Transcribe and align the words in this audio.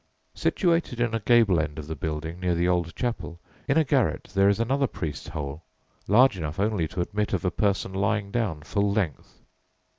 Situated 0.33 0.99
in 0.99 1.13
a 1.13 1.19
gable 1.19 1.59
end 1.59 1.77
of 1.77 1.85
the 1.85 1.93
building, 1.95 2.39
near 2.39 2.55
the 2.55 2.67
old 2.67 2.95
chapel, 2.95 3.39
in 3.67 3.77
a 3.77 3.83
garret, 3.83 4.29
there 4.33 4.49
is 4.49 4.59
another 4.59 4.87
"priest's 4.87 5.27
hole" 5.27 5.61
large 6.07 6.35
enough 6.39 6.59
only 6.59 6.87
to 6.87 7.01
admit 7.01 7.33
of 7.33 7.45
a 7.45 7.51
person 7.51 7.93
lying 7.93 8.31
down 8.31 8.63
full 8.63 8.91
length. 8.91 9.41